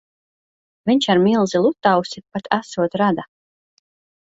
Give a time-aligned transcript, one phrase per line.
[0.89, 3.29] Viņš ar milzi Lutausi pat esot rada.